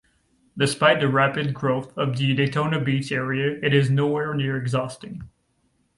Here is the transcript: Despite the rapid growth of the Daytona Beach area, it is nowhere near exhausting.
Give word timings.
Despite 0.57 0.99
the 0.99 1.07
rapid 1.07 1.53
growth 1.53 1.95
of 1.95 2.17
the 2.17 2.33
Daytona 2.33 2.81
Beach 2.83 3.11
area, 3.11 3.59
it 3.61 3.71
is 3.71 3.91
nowhere 3.91 4.33
near 4.33 4.57
exhausting. 4.57 5.29